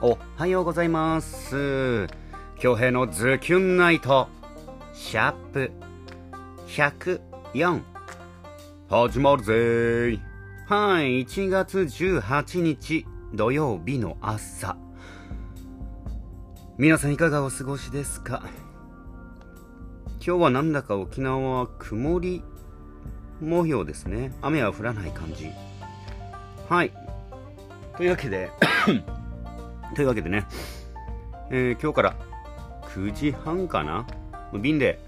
[0.00, 2.08] おはようございます。
[2.58, 4.28] 京平のズキュンナイト。
[4.92, 5.70] シャープ。
[6.66, 7.80] 104
[8.88, 9.52] 始まるぜ。
[9.52, 10.20] ー
[10.68, 14.76] はい1月18日土曜日の朝。
[16.76, 18.42] 皆さんいかがお過ごしですか？
[20.26, 22.42] 今日はなんだか沖縄は曇り
[23.40, 24.32] 模様ですね。
[24.42, 25.50] 雨は降らない感じ。
[26.68, 26.92] はい。
[27.96, 28.50] というわけで
[29.94, 30.46] というわけでね、
[31.50, 32.16] えー、今日から
[32.94, 34.06] 9時半かな？
[34.52, 34.98] 便で、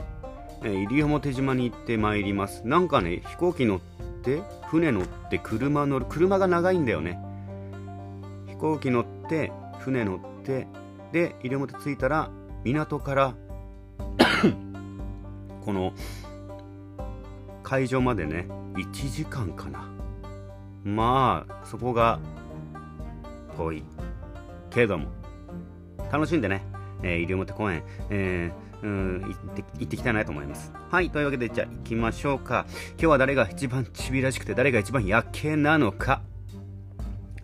[0.62, 2.66] えー、西表島に行ってまいります。
[2.66, 3.80] なんかね飛行機乗っ
[4.22, 7.18] て船乗って車乗る車が長いんだよね。
[8.48, 10.66] 飛行機乗って船乗って
[11.12, 12.30] で西表着いたら
[12.64, 13.34] 港から
[15.64, 15.92] この
[17.62, 19.88] 会場までね1時間かな。
[20.84, 22.20] まあそこが
[23.56, 23.84] 遠い。
[24.76, 25.06] けれども。
[26.12, 26.62] 楽しんでね、
[27.02, 30.70] えー、西表公園、えー、うん行って行ってきたいなと思います。
[30.90, 32.66] はいというわけでじゃあ行きましょうか。
[32.90, 36.20] 今日は誰が一番ちびらしくて誰が一番夜景なのか。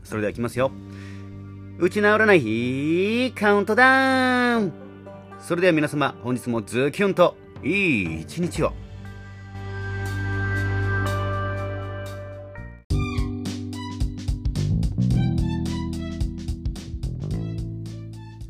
[0.05, 0.71] それではいきますよ。
[1.79, 4.73] 打ち直らないカウントダウン。
[5.41, 8.82] それでは皆様本日もズキュンといい一日を。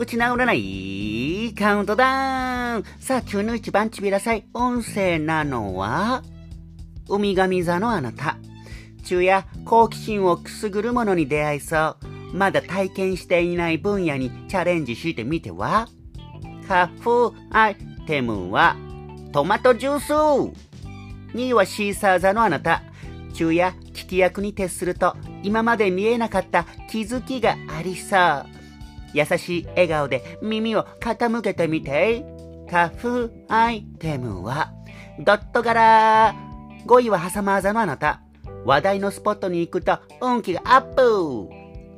[0.02, 6.24] 打ち直らないカウントダウンさあ、中の一番ちびらさい音声なのは、
[7.08, 8.36] 海神座のあなた。
[9.04, 11.96] 昼夜好奇心をくすぐるものに出会いそ
[12.32, 12.36] う。
[12.36, 15.86] まだ体験していない分野にチャレンジしてみては？
[16.66, 17.76] カフアイ
[18.08, 18.74] テムは
[19.30, 20.12] トマトジュース
[21.32, 22.82] !2 位はシーサー座のあなた。
[23.32, 28.61] 昼夜聞き役に徹すると今まで見えなかった気づきがありそう。
[29.14, 32.24] 優しい笑顔で耳を傾けてみて。
[32.70, 34.72] カフアイテムは、
[35.18, 36.34] ドット柄。
[36.86, 38.22] 5位はハサマーザのあなた。
[38.64, 41.48] 話題のスポットに行くと運気がアップ。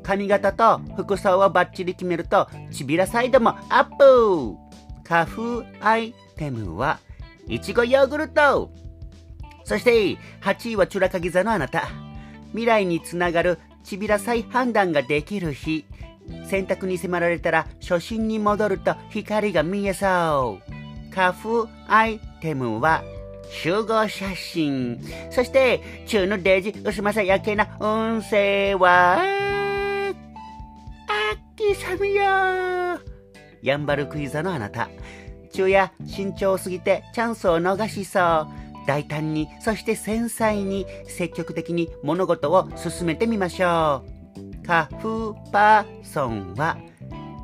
[0.02, 4.56] 髪型と服装をバッチリ決めると、ちびらサイドもアップ。
[5.04, 6.98] カフアイテムは、
[7.46, 8.70] いちごヨーグルト。
[9.64, 11.88] そして、8位はチュラカギ座のあなた。
[12.50, 15.84] 未来につながるちびら再判断ができる日。
[16.46, 21.14] 選択に迫られたら初心に戻ると光が見えそう。
[21.14, 23.02] カフアイテムは
[23.50, 25.00] 集合写真。
[25.30, 29.22] そして、中のデジ薄まさやけな運勢は、
[31.56, 33.00] 秋雨よ
[33.62, 34.88] やんばるクイズのあなた。
[35.52, 38.48] 中や慎重すぎてチャンスを逃しそう。
[38.86, 44.13] 大胆に、そして繊細に、積極的に物事を進めてみましょう。
[44.66, 46.78] カフパーソンは、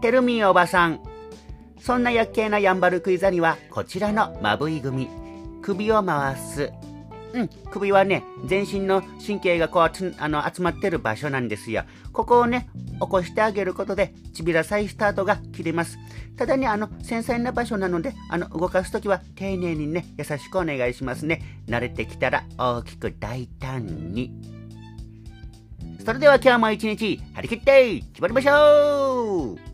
[0.00, 1.00] テルミーおばさん。
[1.78, 5.08] そんな夜景なヤンバルクイザには、こちらのまぶい組。
[5.60, 6.72] 首を回す。
[7.32, 11.84] うん、首はね、全身の神経がこうあの集まってる場所なんですよ。
[12.12, 12.68] ここをね、
[13.00, 15.98] 起こしてあげることで、ちびらさいスタートが切れます。
[16.36, 21.42] ただね、あの、繊細な場所なので、あの、動かすときは丁寧にね、優しくお願いしますね。
[21.68, 24.59] 慣れてきたら大きく大胆に。
[26.04, 29.69] それでは今日も一日張り切って決まりましょう